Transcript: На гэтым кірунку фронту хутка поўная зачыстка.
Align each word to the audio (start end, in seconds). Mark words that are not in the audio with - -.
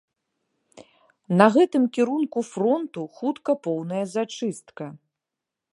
На 1.41 1.47
гэтым 1.55 1.83
кірунку 1.97 2.39
фронту 2.53 3.01
хутка 3.19 3.51
поўная 3.67 4.05
зачыстка. 4.17 4.85